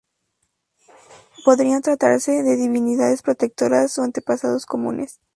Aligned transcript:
Podrían 1.45 1.83
tratarse 1.83 2.31
de 2.41 2.55
divinidades 2.55 3.21
protectoras 3.21 3.99
o 3.99 4.01
antepasados 4.01 4.65
comunes. 4.65 5.19